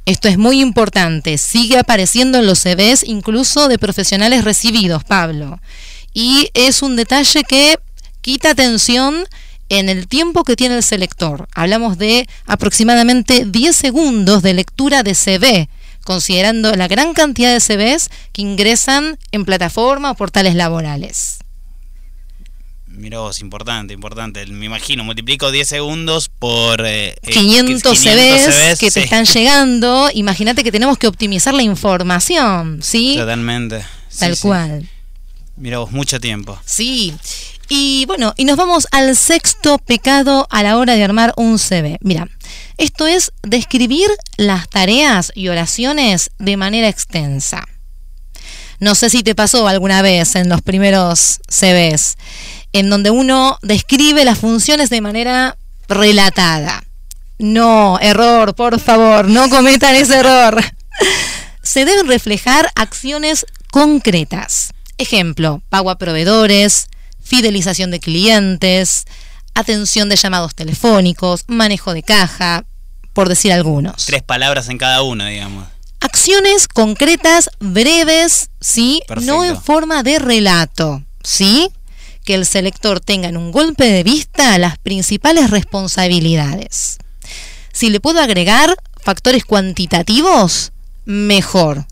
Esto 0.04 0.28
es 0.28 0.36
muy 0.38 0.60
importante, 0.60 1.38
sigue 1.38 1.78
apareciendo 1.78 2.38
en 2.38 2.46
los 2.46 2.58
CVs 2.58 3.04
incluso 3.04 3.68
de 3.68 3.78
profesionales 3.78 4.44
recibidos, 4.44 5.04
Pablo. 5.04 5.60
Y 6.12 6.50
es 6.52 6.82
un 6.82 6.96
detalle 6.96 7.44
que 7.44 7.78
quita 8.20 8.50
atención 8.50 9.24
en 9.70 9.88
el 9.88 10.06
tiempo 10.06 10.44
que 10.44 10.56
tiene 10.56 10.76
el 10.76 10.82
selector. 10.82 11.48
Hablamos 11.54 11.96
de 11.96 12.28
aproximadamente 12.46 13.46
10 13.46 13.74
segundos 13.74 14.42
de 14.42 14.52
lectura 14.52 15.02
de 15.02 15.14
CV, 15.14 15.68
considerando 16.04 16.74
la 16.74 16.88
gran 16.88 17.14
cantidad 17.14 17.52
de 17.52 17.60
CVs 17.60 18.10
que 18.32 18.42
ingresan 18.42 19.18
en 19.32 19.44
plataforma 19.46 20.10
o 20.10 20.14
portales 20.14 20.54
laborales. 20.54 21.38
Mira 22.86 23.20
vos, 23.20 23.40
importante, 23.40 23.94
importante. 23.94 24.44
Me 24.46 24.66
imagino, 24.66 25.04
multiplico 25.04 25.50
10 25.50 25.66
segundos 25.68 26.28
por... 26.28 26.84
eh, 26.84 27.14
eh, 27.22 27.30
500, 27.30 27.82
500 27.82 27.98
CVs 27.98 28.78
que 28.78 28.90
te 28.90 29.04
están 29.04 29.24
llegando, 29.32 30.10
imagínate 30.12 30.64
que 30.64 30.72
tenemos 30.72 30.98
que 30.98 31.06
optimizar 31.06 31.54
la 31.54 31.62
información, 31.62 32.80
¿sí? 32.82 33.14
Totalmente. 33.16 33.84
Tal 34.18 34.34
Sí, 34.34 34.42
sí. 34.42 34.48
cual. 34.48 34.88
Mira 35.56 35.78
vos, 35.78 35.92
mucho 35.92 36.18
tiempo. 36.20 36.58
Sí. 36.66 37.14
Y 37.72 38.04
bueno, 38.06 38.34
y 38.36 38.46
nos 38.46 38.56
vamos 38.56 38.88
al 38.90 39.14
sexto 39.14 39.78
pecado 39.78 40.48
a 40.50 40.64
la 40.64 40.76
hora 40.76 40.96
de 40.96 41.04
armar 41.04 41.32
un 41.36 41.56
CV. 41.56 41.98
Mira, 42.00 42.26
esto 42.78 43.06
es 43.06 43.30
describir 43.44 44.10
las 44.36 44.68
tareas 44.68 45.30
y 45.36 45.46
oraciones 45.46 46.32
de 46.40 46.56
manera 46.56 46.88
extensa. 46.88 47.64
No 48.80 48.96
sé 48.96 49.08
si 49.08 49.22
te 49.22 49.36
pasó 49.36 49.68
alguna 49.68 50.02
vez 50.02 50.34
en 50.34 50.48
los 50.48 50.62
primeros 50.62 51.38
CVs, 51.46 52.18
en 52.72 52.90
donde 52.90 53.12
uno 53.12 53.56
describe 53.62 54.24
las 54.24 54.40
funciones 54.40 54.90
de 54.90 55.00
manera 55.00 55.56
relatada. 55.86 56.82
No, 57.38 58.00
error, 58.00 58.56
por 58.56 58.80
favor, 58.80 59.28
no 59.28 59.48
cometan 59.48 59.94
ese 59.94 60.16
error. 60.16 60.60
Se 61.62 61.84
deben 61.84 62.08
reflejar 62.08 62.68
acciones 62.74 63.46
concretas. 63.70 64.72
Ejemplo, 64.98 65.62
pago 65.68 65.90
a 65.90 65.98
proveedores, 65.98 66.88
fidelización 67.30 67.92
de 67.92 68.00
clientes, 68.00 69.04
atención 69.54 70.08
de 70.08 70.16
llamados 70.16 70.56
telefónicos, 70.56 71.44
manejo 71.46 71.94
de 71.94 72.02
caja, 72.02 72.64
por 73.12 73.28
decir 73.28 73.52
algunos. 73.52 74.04
Tres 74.04 74.24
palabras 74.24 74.68
en 74.68 74.78
cada 74.78 75.02
uno, 75.02 75.24
digamos. 75.24 75.64
Acciones 76.00 76.66
concretas, 76.66 77.50
breves, 77.60 78.50
¿sí? 78.60 79.00
Perfecto. 79.06 79.32
No 79.32 79.44
en 79.44 79.62
forma 79.62 80.02
de 80.02 80.18
relato, 80.18 81.04
¿sí? 81.22 81.70
Que 82.24 82.34
el 82.34 82.46
selector 82.46 82.98
tenga 82.98 83.28
en 83.28 83.36
un 83.36 83.52
golpe 83.52 83.84
de 83.84 84.02
vista 84.02 84.58
las 84.58 84.78
principales 84.78 85.50
responsabilidades. 85.50 86.98
Si 87.72 87.90
le 87.90 88.00
puedo 88.00 88.20
agregar 88.20 88.76
factores 89.00 89.44
cuantitativos, 89.44 90.72
mejor. 91.04 91.86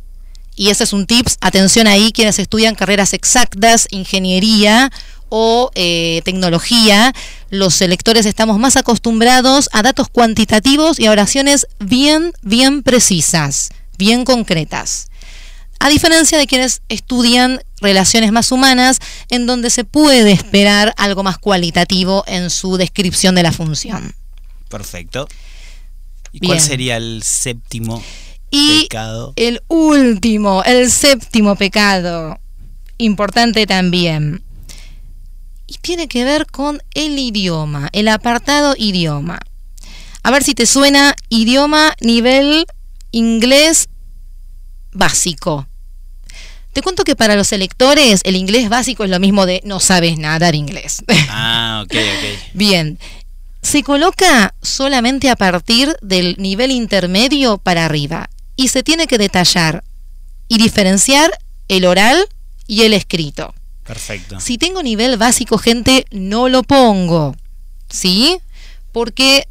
Y 0.58 0.70
ese 0.70 0.82
es 0.82 0.92
un 0.92 1.06
tips, 1.06 1.38
atención 1.40 1.86
ahí 1.86 2.10
quienes 2.10 2.40
estudian 2.40 2.74
carreras 2.74 3.12
exactas, 3.12 3.86
ingeniería 3.92 4.90
o 5.28 5.70
eh, 5.76 6.20
tecnología, 6.24 7.12
los 7.48 7.74
selectores 7.74 8.26
estamos 8.26 8.58
más 8.58 8.76
acostumbrados 8.76 9.70
a 9.72 9.84
datos 9.84 10.08
cuantitativos 10.08 10.98
y 10.98 11.06
a 11.06 11.12
oraciones 11.12 11.68
bien, 11.78 12.32
bien 12.42 12.82
precisas, 12.82 13.68
bien 13.98 14.24
concretas. 14.24 15.10
A 15.78 15.90
diferencia 15.90 16.36
de 16.36 16.48
quienes 16.48 16.82
estudian 16.88 17.62
relaciones 17.80 18.32
más 18.32 18.50
humanas, 18.50 18.98
en 19.30 19.46
donde 19.46 19.70
se 19.70 19.84
puede 19.84 20.32
esperar 20.32 20.92
algo 20.96 21.22
más 21.22 21.38
cualitativo 21.38 22.24
en 22.26 22.50
su 22.50 22.78
descripción 22.78 23.36
de 23.36 23.44
la 23.44 23.52
función. 23.52 24.12
Perfecto. 24.68 25.28
¿Y 26.32 26.40
Bien. 26.40 26.50
cuál 26.50 26.60
sería 26.60 26.96
el 26.96 27.22
séptimo 27.22 28.02
Y 28.50 28.82
pecado? 28.82 29.32
el 29.36 29.62
último, 29.68 30.62
el 30.64 30.90
séptimo 30.90 31.56
pecado, 31.56 32.38
importante 32.96 33.66
también, 33.66 34.42
y 35.66 35.74
tiene 35.74 36.08
que 36.08 36.24
ver 36.24 36.46
con 36.46 36.82
el 36.94 37.18
idioma, 37.18 37.90
el 37.92 38.08
apartado 38.08 38.74
idioma. 38.76 39.38
A 40.22 40.30
ver 40.30 40.42
si 40.42 40.54
te 40.54 40.66
suena 40.66 41.14
idioma 41.28 41.94
nivel 42.00 42.66
inglés 43.12 43.88
básico. 44.92 45.68
Te 46.72 46.82
cuento 46.82 47.04
que 47.04 47.16
para 47.16 47.36
los 47.36 47.52
electores 47.52 48.22
el 48.24 48.36
inglés 48.36 48.68
básico 48.68 49.04
es 49.04 49.10
lo 49.10 49.20
mismo 49.20 49.46
de 49.46 49.60
no 49.64 49.78
sabes 49.80 50.18
nada 50.18 50.50
de 50.50 50.56
inglés. 50.56 51.02
Ah, 51.30 51.82
ok, 51.84 51.92
ok. 51.94 52.52
Bien, 52.54 52.98
se 53.62 53.82
coloca 53.82 54.54
solamente 54.62 55.28
a 55.30 55.36
partir 55.36 55.96
del 56.00 56.36
nivel 56.38 56.70
intermedio 56.70 57.58
para 57.58 57.84
arriba 57.84 58.28
y 58.58 58.68
se 58.68 58.82
tiene 58.82 59.06
que 59.06 59.18
detallar 59.18 59.84
y 60.48 60.58
diferenciar 60.58 61.30
el 61.68 61.84
oral 61.86 62.26
y 62.66 62.82
el 62.82 62.92
escrito. 62.92 63.54
Perfecto. 63.84 64.40
Si 64.40 64.58
tengo 64.58 64.82
nivel 64.82 65.16
básico, 65.16 65.58
gente, 65.58 66.04
no 66.10 66.48
lo 66.48 66.64
pongo. 66.64 67.36
¿Sí? 67.88 68.38
Porque 68.92 69.46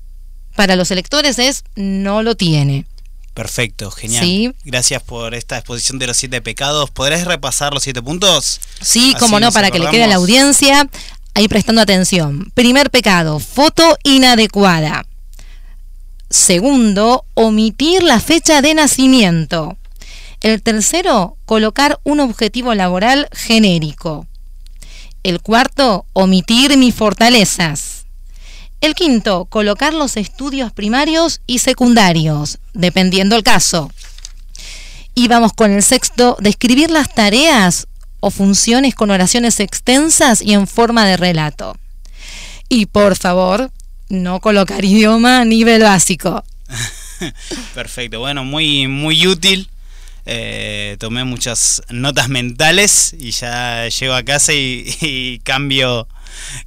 para 0.57 0.75
los 0.75 0.91
electores 0.91 1.39
es 1.39 1.63
no 1.75 2.21
lo 2.21 2.35
tiene. 2.35 2.85
Perfecto, 3.33 3.91
genial. 3.91 4.25
Sí. 4.25 4.51
Gracias 4.65 5.01
por 5.01 5.33
esta 5.35 5.57
exposición 5.57 5.99
de 5.99 6.07
los 6.07 6.17
siete 6.17 6.41
pecados. 6.41 6.91
¿Podrás 6.91 7.23
repasar 7.23 7.73
los 7.73 7.83
siete 7.83 8.01
puntos? 8.01 8.59
Sí, 8.81 9.13
Así 9.15 9.19
como 9.19 9.39
no, 9.39 9.53
para 9.53 9.71
que 9.71 9.79
le 9.79 9.89
quede 9.89 10.03
a 10.03 10.07
la 10.07 10.15
audiencia 10.15 10.89
ahí 11.33 11.47
prestando 11.47 11.81
atención. 11.81 12.51
Primer 12.53 12.91
pecado, 12.91 13.39
foto 13.39 13.97
inadecuada. 14.03 15.05
Segundo, 16.29 17.23
omitir 17.35 18.03
la 18.03 18.19
fecha 18.19 18.61
de 18.61 18.73
nacimiento. 18.73 19.77
El 20.41 20.61
tercero, 20.61 21.37
colocar 21.45 21.99
un 22.03 22.19
objetivo 22.19 22.73
laboral 22.75 23.29
genérico. 23.31 24.27
El 25.23 25.41
cuarto, 25.41 26.05
omitir 26.13 26.77
mis 26.77 26.93
fortalezas. 26.93 28.05
El 28.81 28.93
quinto, 28.93 29.45
colocar 29.45 29.93
los 29.93 30.17
estudios 30.17 30.71
primarios 30.71 31.41
y 31.47 31.59
secundarios, 31.59 32.59
dependiendo 32.73 33.35
el 33.35 33.43
caso. 33.43 33.89
Y 35.15 35.29
vamos 35.29 35.53
con 35.53 35.71
el 35.71 35.81
sexto, 35.81 36.37
describir 36.39 36.91
las 36.91 37.13
tareas 37.15 37.87
o 38.19 38.31
funciones 38.31 38.93
con 38.93 39.11
oraciones 39.11 39.59
extensas 39.59 40.41
y 40.41 40.53
en 40.53 40.67
forma 40.67 41.05
de 41.05 41.17
relato. 41.17 41.75
Y 42.69 42.85
por 42.85 43.15
favor, 43.15 43.71
no 44.09 44.39
colocar 44.39 44.83
idioma 44.83 45.41
a 45.41 45.45
nivel 45.45 45.83
básico. 45.83 46.43
Perfecto, 47.73 48.19
bueno, 48.19 48.43
muy, 48.43 48.87
muy 48.87 49.27
útil. 49.27 49.69
Eh, 50.25 50.97
tomé 50.99 51.23
muchas 51.23 51.81
notas 51.89 52.27
mentales 52.27 53.15
y 53.17 53.31
ya 53.31 53.87
llego 53.87 54.13
a 54.13 54.23
casa 54.23 54.53
y, 54.53 54.85
y 55.01 55.39
cambio, 55.39 56.07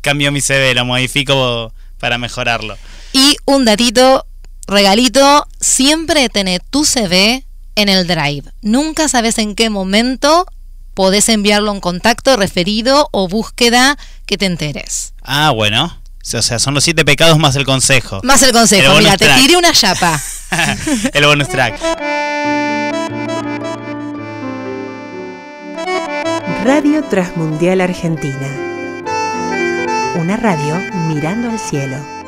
cambio 0.01 0.33
mi 0.33 0.41
CV, 0.41 0.75
lo 0.75 0.87
modifico 0.87 1.73
para 1.99 2.17
mejorarlo. 2.17 2.79
Y 3.13 3.37
un 3.45 3.65
datito 3.65 4.27
regalito, 4.67 5.47
siempre 5.61 6.29
tener 6.29 6.63
tu 6.71 6.85
CV 6.85 7.45
en 7.75 7.89
el 7.89 8.07
Drive. 8.07 8.51
Nunca 8.63 9.09
sabes 9.09 9.39
en 9.39 9.55
qué 9.55 9.69
momento 9.69 10.47
podés 10.95 11.29
enviarlo 11.29 11.71
a 11.71 11.75
un 11.75 11.81
contacto 11.81 12.37
referido 12.37 13.09
o 13.13 13.29
búsqueda 13.29 13.99
que 14.27 14.39
te 14.39 14.47
enteres. 14.47 15.15
Ah, 15.23 15.51
bueno. 15.51 16.00
O 16.23 16.43
sea, 16.43 16.59
son 16.59 16.75
los 16.75 16.85
siete 16.85 17.05
pecados 17.05 17.39
más 17.39 17.57
el 17.57 17.65
consejo. 17.65 18.21
Más 18.23 18.43
el 18.43 18.53
consejo. 18.53 18.95
Mira, 18.99 19.17
te 19.17 19.27
tiré 19.27 19.57
una 19.57 19.73
chapa. 19.73 20.21
el 21.15 21.25
bonus 21.25 21.49
track. 21.49 21.81
Radio 26.65 27.03
Transmundial 27.05 27.81
Argentina. 27.81 28.49
Una 30.17 30.37
radio 30.37 30.77
mirando 31.09 31.51
al 31.51 31.59
cielo. 31.59 32.20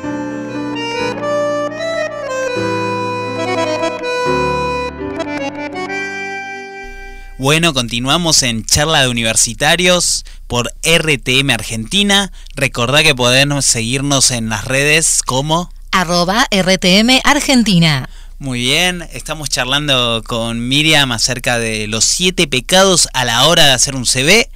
Bueno, 7.43 7.73
continuamos 7.73 8.41
en 8.41 8.63
charla 8.63 9.01
de 9.01 9.09
universitarios 9.09 10.23
por 10.47 10.73
RTM 10.81 11.49
Argentina. 11.49 12.31
Recordá 12.55 13.03
que 13.03 13.15
podemos 13.15 13.65
seguirnos 13.65 14.31
en 14.31 14.47
las 14.47 14.63
redes 14.63 15.19
como 15.25 15.69
arroba 15.91 16.47
RTM 16.51 17.19
Argentina. 17.25 18.09
Muy 18.39 18.61
bien, 18.61 19.05
estamos 19.11 19.49
charlando 19.49 20.23
con 20.25 20.69
Miriam 20.69 21.11
acerca 21.11 21.59
de 21.59 21.87
los 21.87 22.05
siete 22.05 22.47
pecados 22.47 23.09
a 23.11 23.25
la 23.25 23.45
hora 23.45 23.65
de 23.65 23.73
hacer 23.73 23.97
un 23.97 24.05
CV. 24.05 24.49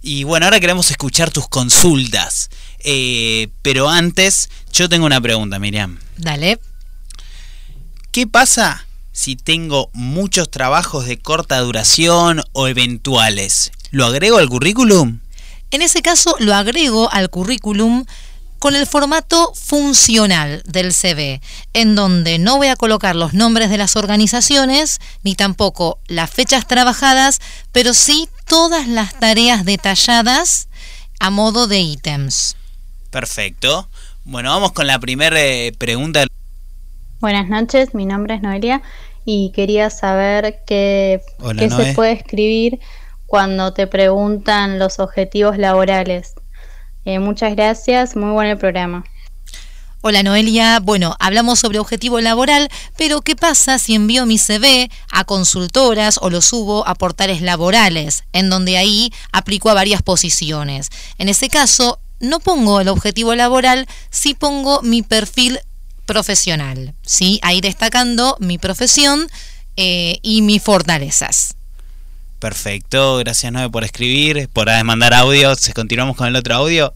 Y 0.00 0.22
bueno, 0.22 0.46
ahora 0.46 0.60
queremos 0.60 0.92
escuchar 0.92 1.32
tus 1.32 1.48
consultas. 1.48 2.50
Eh, 2.78 3.48
pero 3.62 3.88
antes, 3.88 4.48
yo 4.72 4.88
tengo 4.88 5.06
una 5.06 5.20
pregunta, 5.20 5.58
Miriam. 5.58 5.98
Dale. 6.16 6.60
¿Qué 8.12 8.28
pasa 8.28 8.86
si 9.18 9.34
tengo 9.34 9.90
muchos 9.94 10.48
trabajos 10.48 11.06
de 11.06 11.18
corta 11.18 11.58
duración 11.58 12.40
o 12.52 12.68
eventuales? 12.68 13.72
¿Lo 13.90 14.06
agrego 14.06 14.38
al 14.38 14.48
currículum? 14.48 15.18
En 15.72 15.82
ese 15.82 16.02
caso 16.02 16.36
lo 16.38 16.54
agrego 16.54 17.12
al 17.12 17.28
currículum 17.28 18.04
con 18.60 18.76
el 18.76 18.86
formato 18.86 19.52
funcional 19.56 20.62
del 20.66 20.92
CV, 20.92 21.40
en 21.72 21.96
donde 21.96 22.38
no 22.38 22.58
voy 22.58 22.68
a 22.68 22.76
colocar 22.76 23.16
los 23.16 23.34
nombres 23.34 23.70
de 23.70 23.78
las 23.78 23.96
organizaciones, 23.96 25.00
ni 25.24 25.34
tampoco 25.34 25.98
las 26.06 26.30
fechas 26.30 26.68
trabajadas, 26.68 27.40
pero 27.72 27.94
sí 27.94 28.28
todas 28.46 28.86
las 28.86 29.18
tareas 29.18 29.64
detalladas 29.64 30.68
a 31.18 31.30
modo 31.30 31.66
de 31.66 31.80
ítems. 31.80 32.54
Perfecto. 33.10 33.88
Bueno, 34.22 34.50
vamos 34.50 34.70
con 34.70 34.86
la 34.86 35.00
primera 35.00 35.40
eh, 35.40 35.72
pregunta. 35.76 36.24
Buenas 37.20 37.48
noches, 37.48 37.94
mi 37.94 38.06
nombre 38.06 38.36
es 38.36 38.42
Noelia 38.42 38.80
y 39.30 39.50
quería 39.50 39.90
saber 39.90 40.62
qué, 40.66 41.20
qué 41.58 41.68
se 41.68 41.92
puede 41.92 42.12
escribir 42.12 42.80
cuando 43.26 43.74
te 43.74 43.86
preguntan 43.86 44.78
los 44.78 44.98
objetivos 45.00 45.58
laborales. 45.58 46.32
Eh, 47.04 47.18
muchas 47.18 47.54
gracias, 47.54 48.16
muy 48.16 48.30
buen 48.30 48.48
el 48.48 48.56
programa. 48.56 49.04
Hola 50.00 50.22
Noelia, 50.22 50.80
bueno, 50.80 51.14
hablamos 51.20 51.58
sobre 51.58 51.78
objetivo 51.78 52.22
laboral, 52.22 52.70
pero 52.96 53.20
¿qué 53.20 53.36
pasa 53.36 53.78
si 53.78 53.94
envío 53.94 54.24
mi 54.24 54.38
CV 54.38 54.90
a 55.10 55.24
consultoras 55.24 56.18
o 56.22 56.30
lo 56.30 56.40
subo 56.40 56.88
a 56.88 56.94
portales 56.94 57.42
laborales, 57.42 58.24
en 58.32 58.48
donde 58.48 58.78
ahí 58.78 59.12
aplico 59.30 59.68
a 59.68 59.74
varias 59.74 60.00
posiciones? 60.00 60.88
En 61.18 61.28
ese 61.28 61.50
caso, 61.50 62.00
no 62.18 62.40
pongo 62.40 62.80
el 62.80 62.88
objetivo 62.88 63.34
laboral, 63.34 63.86
sí 64.08 64.32
pongo 64.32 64.80
mi 64.80 65.02
perfil 65.02 65.60
profesional, 66.08 66.94
¿sí? 67.02 67.38
Ahí 67.42 67.60
destacando 67.60 68.36
mi 68.40 68.58
profesión 68.58 69.28
eh, 69.76 70.16
y 70.22 70.42
mis 70.42 70.62
fortalezas. 70.62 71.54
Perfecto, 72.40 73.18
gracias 73.18 73.52
Noé 73.52 73.68
por 73.68 73.84
escribir, 73.84 74.48
por 74.48 74.68
mandar 74.84 75.12
audios. 75.12 75.70
Continuamos 75.74 76.16
con 76.16 76.26
el 76.26 76.34
otro 76.34 76.54
audio. 76.54 76.94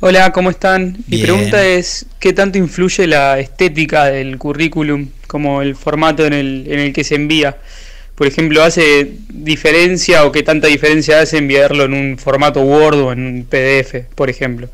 Hola, 0.00 0.32
¿cómo 0.32 0.50
están? 0.50 0.98
Mi 1.06 1.18
pregunta 1.18 1.64
es, 1.64 2.06
¿qué 2.18 2.32
tanto 2.32 2.58
influye 2.58 3.06
la 3.06 3.38
estética 3.38 4.06
del 4.06 4.36
currículum 4.36 5.08
como 5.28 5.62
el 5.62 5.76
formato 5.76 6.26
en 6.26 6.32
el, 6.32 6.66
en 6.68 6.80
el 6.80 6.92
que 6.92 7.04
se 7.04 7.14
envía? 7.14 7.56
Por 8.16 8.26
ejemplo, 8.26 8.62
¿hace 8.62 9.12
diferencia 9.28 10.24
o 10.24 10.32
qué 10.32 10.42
tanta 10.42 10.66
diferencia 10.66 11.20
hace 11.20 11.38
enviarlo 11.38 11.84
en 11.84 11.94
un 11.94 12.18
formato 12.18 12.62
Word 12.62 12.98
o 12.98 13.12
en 13.12 13.24
un 13.24 13.44
PDF, 13.44 14.06
por 14.14 14.28
ejemplo? 14.28 14.68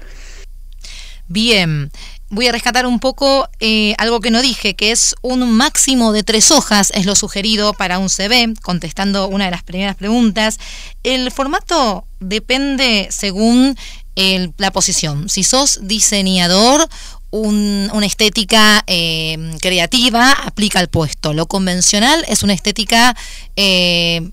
Bien, 1.28 1.90
voy 2.30 2.46
a 2.46 2.52
rescatar 2.52 2.86
un 2.86 3.00
poco 3.00 3.48
eh, 3.58 3.94
algo 3.98 4.20
que 4.20 4.30
no 4.30 4.40
dije, 4.40 4.74
que 4.74 4.92
es 4.92 5.14
un 5.20 5.50
máximo 5.52 6.12
de 6.12 6.22
tres 6.22 6.50
hojas, 6.50 6.92
es 6.94 7.04
lo 7.04 7.16
sugerido 7.16 7.74
para 7.74 7.98
un 7.98 8.08
CV, 8.08 8.54
contestando 8.62 9.28
una 9.28 9.46
de 9.46 9.50
las 9.50 9.64
primeras 9.64 9.96
preguntas. 9.96 10.58
El 11.02 11.30
formato 11.30 12.06
depende 12.20 13.08
según 13.10 13.76
la 14.58 14.70
posición. 14.70 15.30
Si 15.30 15.44
sos 15.44 15.78
diseñador, 15.82 16.86
una 17.30 18.06
estética 18.06 18.84
eh, 18.86 19.56
creativa 19.60 20.32
aplica 20.32 20.78
al 20.78 20.88
puesto. 20.88 21.32
Lo 21.32 21.46
convencional 21.46 22.24
es 22.28 22.42
una 22.42 22.54
estética... 22.54 23.16
Eh, 23.56 24.30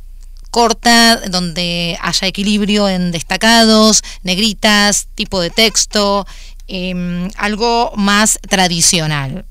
corta, 0.50 1.18
donde 1.30 2.00
haya 2.02 2.28
equilibrio 2.28 2.90
en 2.90 3.12
destacados, 3.12 4.02
negritas, 4.24 5.08
tipo 5.14 5.40
de 5.40 5.50
texto, 5.50 6.26
Em, 6.68 7.30
algo 7.38 7.94
más 7.96 8.40
tradicional. 8.48 9.46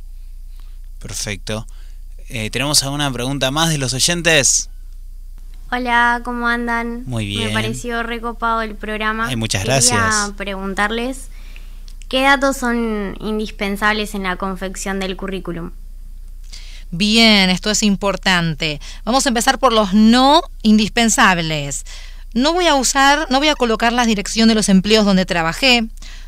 Perfecto. 0.99 1.67
Eh, 2.29 2.51
¿Tenemos 2.51 2.83
alguna 2.83 3.11
pregunta 3.11 3.51
más 3.51 3.71
de 3.71 3.79
los 3.79 3.95
oyentes? 3.95 4.69
Hola, 5.71 6.21
¿cómo 6.25 6.47
andan? 6.47 7.05
Muy 7.07 7.27
bien. 7.27 7.49
Me 7.49 7.53
pareció 7.53 8.03
recopado 8.03 8.63
el 8.63 8.75
programa. 8.75 9.35
muchas 9.37 9.65
gracias. 9.65 9.99
Quería 9.99 10.35
preguntarles 10.37 11.29
qué 12.09 12.23
datos 12.23 12.57
son 12.57 13.17
indispensables 13.21 14.15
en 14.15 14.23
la 14.23 14.37
confección 14.37 15.01
del 15.01 15.17
currículum. 15.17 15.73
Bien, 16.91 17.51
esto 17.51 17.71
es 17.71 17.83
importante. 17.83 18.81
Vamos 19.05 19.27
a 19.27 19.31
empezar 19.31 19.59
por 19.59 19.73
los 19.73 19.93
no 19.93 20.43
indispensables. 20.63 21.85
No 22.33 22.53
voy 22.53 22.67
a 22.67 22.75
usar, 22.75 23.27
no 23.31 23.39
voy 23.39 23.49
a 23.49 23.57
colocar 23.57 23.93
la 23.93 24.05
dirección 24.05 24.49
de 24.49 24.55
los 24.55 24.69
empleos 24.69 25.05
donde 25.05 25.25
trabajé, 25.25 25.87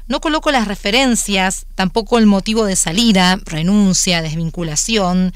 no 0.08 0.20
coloco 0.20 0.50
las 0.50 0.66
referencias, 0.66 1.66
tampoco 1.74 2.18
el 2.18 2.26
motivo 2.26 2.64
de 2.64 2.76
salida, 2.76 3.38
renuncia, 3.44 4.22
desvinculación, 4.22 5.32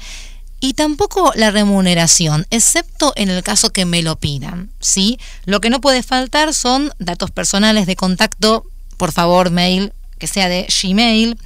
y 0.59 0.73
tampoco 0.73 1.33
la 1.35 1.51
remuneración, 1.51 2.47
excepto 2.49 3.11
en 3.15 3.29
el 3.29 3.43
caso 3.43 3.71
que 3.71 3.85
me 3.85 4.01
lo 4.01 4.15
pidan. 4.15 4.71
¿sí? 4.79 5.19
Lo 5.45 5.61
que 5.61 5.69
no 5.69 5.81
puede 5.81 6.03
faltar 6.03 6.53
son 6.53 6.91
datos 6.99 7.31
personales 7.31 7.85
de 7.85 7.95
contacto, 7.95 8.65
por 8.97 9.11
favor, 9.11 9.51
mail 9.51 9.93
que 10.17 10.27
sea 10.27 10.47
de 10.47 10.67
Gmail, 10.81 11.37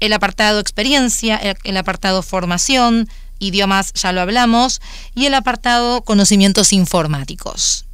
el 0.00 0.12
apartado 0.12 0.58
experiencia, 0.58 1.36
el 1.36 1.76
apartado 1.76 2.22
formación, 2.22 3.08
idiomas 3.38 3.92
ya 3.94 4.10
lo 4.10 4.20
hablamos, 4.20 4.80
y 5.14 5.26
el 5.26 5.34
apartado 5.34 6.02
conocimientos 6.02 6.72
informáticos. 6.72 7.85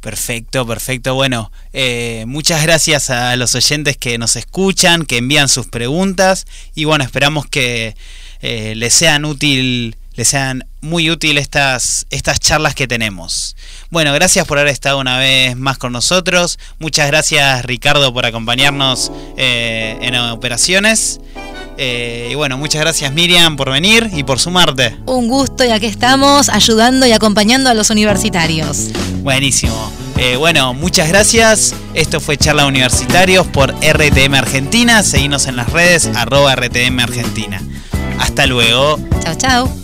Perfecto, 0.00 0.66
perfecto. 0.66 1.14
Bueno, 1.14 1.52
eh, 1.74 2.24
muchas 2.26 2.62
gracias 2.62 3.10
a 3.10 3.36
los 3.36 3.54
oyentes 3.54 3.98
que 3.98 4.16
nos 4.16 4.36
escuchan, 4.36 5.04
que 5.04 5.18
envían 5.18 5.48
sus 5.48 5.66
preguntas 5.66 6.46
y 6.74 6.84
bueno, 6.84 7.04
esperamos 7.04 7.46
que 7.46 7.94
eh, 8.40 8.72
les 8.76 8.94
sean 8.94 9.26
útil, 9.26 9.96
les 10.14 10.28
sean 10.28 10.66
muy 10.80 11.10
útil 11.10 11.36
estas, 11.36 12.06
estas 12.08 12.40
charlas 12.40 12.74
que 12.74 12.88
tenemos. 12.88 13.56
Bueno, 13.90 14.14
gracias 14.14 14.46
por 14.46 14.58
haber 14.58 14.72
estado 14.72 14.98
una 14.98 15.18
vez 15.18 15.54
más 15.54 15.76
con 15.76 15.92
nosotros. 15.92 16.58
Muchas 16.78 17.06
gracias 17.06 17.62
Ricardo 17.66 18.14
por 18.14 18.24
acompañarnos 18.24 19.12
eh, 19.36 19.98
en 20.00 20.16
operaciones. 20.16 21.20
Y 22.30 22.34
bueno, 22.34 22.58
muchas 22.58 22.82
gracias 22.82 23.12
Miriam 23.12 23.56
por 23.56 23.70
venir 23.70 24.10
y 24.12 24.22
por 24.22 24.38
sumarte. 24.38 24.96
Un 25.06 25.28
gusto 25.28 25.64
y 25.64 25.70
aquí 25.70 25.86
estamos 25.86 26.48
ayudando 26.48 27.06
y 27.06 27.12
acompañando 27.12 27.70
a 27.70 27.74
los 27.74 27.90
universitarios. 27.90 28.88
Buenísimo. 29.22 29.90
Eh, 30.16 30.36
bueno, 30.36 30.74
muchas 30.74 31.08
gracias. 31.08 31.74
Esto 31.94 32.20
fue 32.20 32.36
Charla 32.36 32.66
Universitarios 32.66 33.46
por 33.46 33.74
RTM 33.80 34.34
Argentina. 34.34 35.02
Seguimos 35.02 35.46
en 35.46 35.56
las 35.56 35.72
redes 35.72 36.10
arroba 36.14 36.54
RTM 36.54 37.00
Argentina. 37.00 37.62
Hasta 38.18 38.46
luego. 38.46 38.98
Chao, 39.22 39.34
chao. 39.34 39.79